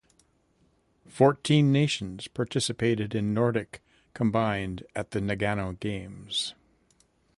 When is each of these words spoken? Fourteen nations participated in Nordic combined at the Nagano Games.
Fourteen 1.07 1.71
nations 1.71 2.27
participated 2.27 3.13
in 3.13 3.35
Nordic 3.35 3.83
combined 4.15 4.81
at 4.95 5.11
the 5.11 5.19
Nagano 5.19 5.79
Games. 5.79 6.55